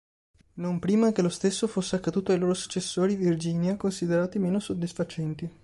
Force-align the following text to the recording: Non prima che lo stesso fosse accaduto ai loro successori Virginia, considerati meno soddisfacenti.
Non 0.55 0.79
prima 0.79 1.11
che 1.11 1.21
lo 1.21 1.29
stesso 1.29 1.67
fosse 1.67 1.95
accaduto 1.95 2.31
ai 2.31 2.39
loro 2.39 2.55
successori 2.55 3.13
Virginia, 3.15 3.77
considerati 3.77 4.39
meno 4.39 4.59
soddisfacenti. 4.59 5.47